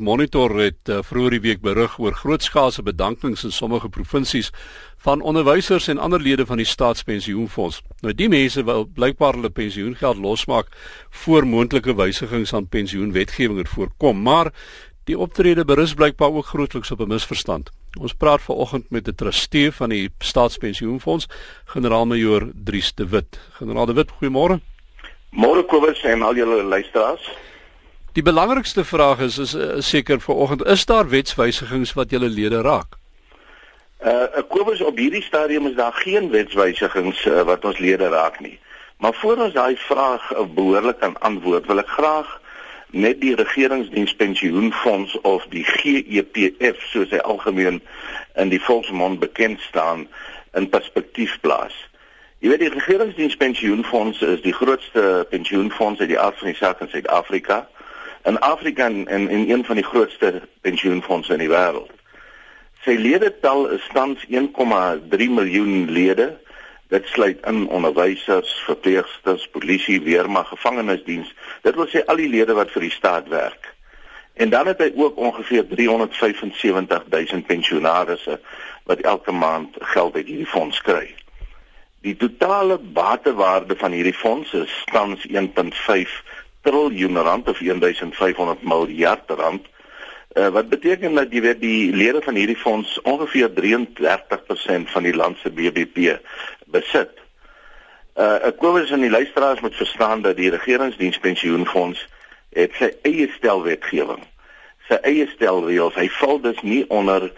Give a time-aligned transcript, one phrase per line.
[0.00, 4.50] Monitor het uh, vroeër die week berig oor grootskaalse bedankings in sommige provinsies
[5.04, 7.82] van onderwysers en ander lede van die staatspensioenfonds.
[8.00, 10.72] Nou die mense wil blykbaar hulle pensioengeld losmaak
[11.24, 14.52] voor moontlike wysigings aan pensioenwetgewing voorkom, maar
[15.04, 17.70] die optrede berus blykbaar ook grootliks op 'n misverstand.
[18.00, 21.26] Ons praat vanoggend met 'n trustee van die staatspensioenfonds,
[21.64, 23.40] generaal-majoor Dries de Wit.
[23.52, 24.60] Generaal de Wit, goeiemôre.
[25.30, 27.49] Môre Kobus en al julle luisteraars.
[28.12, 32.96] Die belangrikste vraag is is, is seker vanoggend is daar wetswysigings wat julle lede raak?
[34.02, 38.58] Uh Kobus op hierdie stadium is daar geen wetswysigings uh, wat ons lede raak nie.
[38.98, 42.40] Maar voor ons daai vraag uh, behoorlik kan antwoord, wil ek graag
[42.90, 47.78] net die regeringsdienspensioenfonds of die GEPF soos hy algemeen
[48.34, 50.08] in die volksmond bekend staan
[50.58, 51.76] in perspektief plaas.
[52.42, 56.90] Jy weet die regeringsdienspensioenfonds is die grootste pensioenfonds uit die aard van die saak in
[56.90, 57.68] Suid-Afrika
[58.24, 61.90] in Afrika en in, een van die grootste pensioenfondse in die wêreld.
[62.84, 66.30] Sy ledetal is tans 1,3 miljoen lede.
[66.88, 71.34] Dit sluit in onderwysers, verpleegsters, polisie, weermag, gevangenisdiens.
[71.62, 73.68] Dit wil sê al die lede wat vir die staat werk.
[74.40, 78.40] En dan het hy ook ongeveer 375 000 pensionaarsse
[78.88, 81.14] wat elke maand geld uit hierdie fonds kry.
[82.00, 86.14] Die totale batewaarde van hierdie fonds is tans 1.5
[86.62, 89.66] triljoen rand of 1500 miljard rand.
[90.32, 95.14] Uh, wat beteken dat jy weet die lede van hierdie fonds ongeveer 33% van die
[95.14, 96.20] land se BBP
[96.70, 97.16] besit.
[98.14, 102.06] Uh ek glo as in die luisteraars moet verstaan dat die regeringsdienspensioenfonds
[102.54, 104.22] het sy eie stelwetgewing.
[104.86, 105.98] Sy eie stelreëls.
[105.98, 107.30] Hy val dus nie onder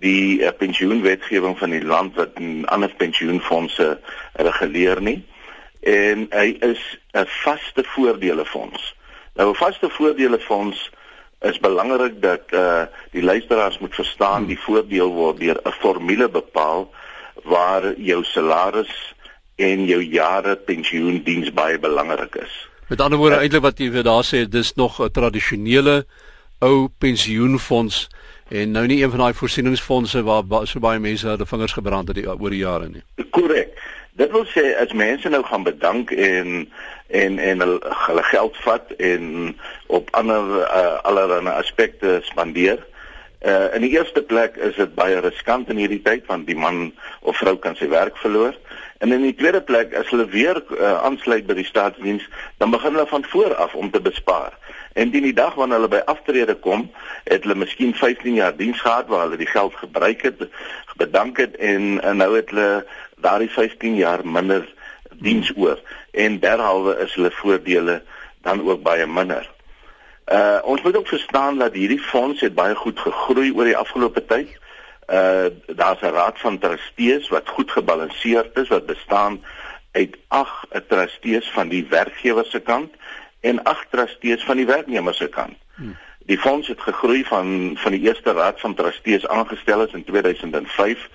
[0.00, 3.98] die uh, pensioenwetgewing van die land wat ander pensioenfondse
[4.40, 5.18] reguleer nie.
[5.20, 5.37] Uh
[5.80, 8.94] en hy is 'n vaste voordelefonds.
[9.34, 10.90] Nou 'n vaste voordelefonds
[11.40, 16.90] is belangrik dat uh, die luisteraars moet verstaan die voordeel word deur 'n formule bepaal
[17.42, 19.14] waar jou salaris
[19.56, 22.68] en jou jare pensioendiens baie belangrik is.
[22.88, 26.06] Met ander woorde uh, eintlik wat jy daar sê dis nog 'n tradisionele
[26.58, 28.08] ou pensioenfonds
[28.48, 32.26] en nou nie een van daai voorsieningsfondse waar so baie mense hulle vingers gebrand het
[32.26, 33.02] oor die jare nie.
[33.30, 33.76] Korrek.
[34.18, 36.68] Dit wil sê as mense nou gaan bedank en
[37.06, 39.54] en en hulle geld vat en
[39.86, 42.82] op ander uh, allerlei aspekte spandeer.
[43.46, 46.90] Uh in die eerste plek is dit baie riskant in hierdie tyd want die man
[47.22, 48.58] of vrou kan sy werk verloor.
[48.98, 52.26] En in die tweede plek as hulle weer uh, aansluit by die staatsdiens,
[52.58, 54.58] dan begin hulle van voor af om te bespaar.
[54.92, 56.90] En die dag wanneer hulle by aftrede kom,
[57.24, 60.48] het hulle miskien 15 jaar diens gehad waar hulle die geld gebruik het,
[60.96, 64.66] bedank het en, en nou het hulle daardie 15 jaar minder
[65.10, 68.02] diens oor en derhalwe is hulle voordele
[68.42, 69.46] dan ook baie minder.
[70.32, 74.24] Uh ons moet ook verstaan dat hierdie fonds het baie goed gegroei oor die afgelope
[74.24, 74.50] tyd.
[75.08, 79.42] Uh daar's 'n raad van trustees wat goed gebalanseerd is wat bestaan
[79.92, 82.94] uit 8 trustees van die werkgewer se kant
[83.40, 85.56] en 8 trustees van die werknemer se kant.
[85.74, 85.96] Hmm.
[86.28, 91.08] Die fonds het gegroei van van die eerste raad van trustees aangestel is in 2005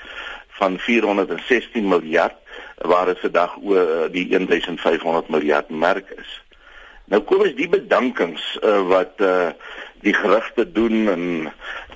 [0.47, 2.33] van 416 miljard
[2.77, 6.41] waar dit vandag oor eh, die 1500 miljard merk is.
[7.05, 9.51] Nou kom ons die bedankings uh, wat uh,
[10.01, 11.25] die gerugte doen in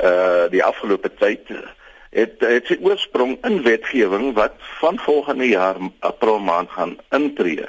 [0.04, 1.48] uh, die afgelope tyd
[2.12, 7.68] het het sy oorsprong in wetgewing wat van volgende jaar April maand gaan intree.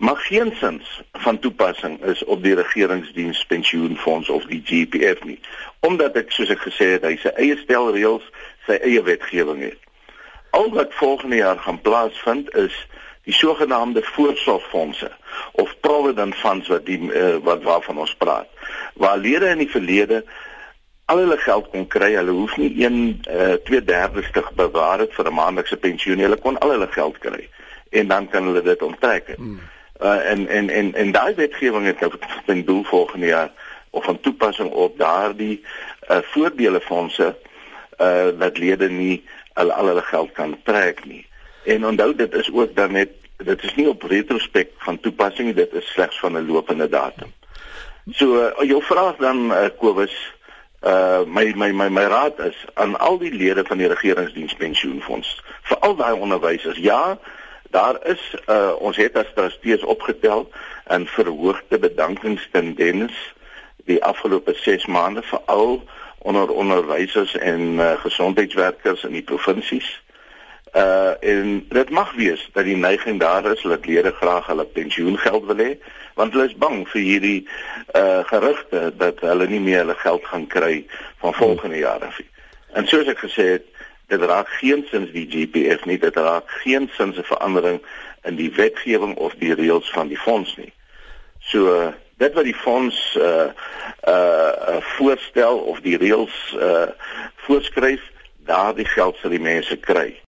[0.00, 5.40] Maar geensins van toepassing is op die regeringsdienspensioenfonds of die GPF nie,
[5.84, 8.24] omdat ek soos ek gesê het, hy sy eie stelreëls,
[8.64, 9.82] sy eie wetgewing het.
[10.56, 12.72] Al wat volgende jaar gaan plaasvind is
[13.28, 15.10] die sogenaamde voorsorgfondse
[15.60, 18.48] of provident funds wat die uh, wat waarvan ons praat.
[18.96, 20.22] Waar lede in die verlede
[21.12, 22.96] al hulle geld kon kry, hulle hoef nie 1
[23.28, 26.24] uh, 2/3 te bewaar het vir 'n maandelikse pensioen.
[26.24, 27.44] Hulle kon al hulle geld kry
[27.90, 29.36] en dan kan hulle dit onttrek.
[29.36, 29.60] Hmm.
[30.02, 32.12] Uh, en en en en daai wetgewing het nou
[32.46, 33.50] ten doel volgende jaar
[33.90, 35.64] of van toepassing op daardie
[36.10, 37.36] uh, voordelefondse
[38.00, 41.26] uh dat lede nie hulle al hulle geld kan trek nie.
[41.64, 45.72] En onthou dit is ook dan net dit is nie op retrospek van toepassing dit
[45.72, 47.32] is slegs van 'n lopende datum.
[48.10, 50.16] So uh, jou vraag dan uh, Kobus
[50.86, 55.78] uh my my my my raad is aan al die lede van die regeringsdienspensioenfonds vir
[55.78, 57.18] al daai onderwysers ja
[57.70, 60.50] daar is uh ons het as trustees opgetel
[60.86, 63.34] en verhoogde bedankings ten dennis
[63.84, 65.82] die afgelope 6 maande vir al
[66.18, 69.88] onder onderwysers en uh, gesondheidswerkers in die provinsies.
[70.76, 75.46] Uh en dit mag wees dat die neiging daar is dat lede graag hulle pensioengeld
[75.46, 75.72] wil hê
[76.14, 77.48] want hulle is bang vir hierdie
[77.98, 80.84] uh gerugte dat hulle nie meer hulle geld gaan kry
[81.18, 82.28] van volgende jaar af nie.
[82.72, 83.66] En soos ek gesê het,
[84.10, 87.80] dit raak geensins die GPF nie, dit raak geensins 'n verandering
[88.28, 90.72] in die wetgewing of die reëls van die fonds nie.
[91.38, 93.48] So dit wat die fonds uh
[94.08, 96.90] uh voorstel of die reëls uh
[97.46, 98.02] voorskryf,
[98.44, 100.20] daardie geld sal die mense kry.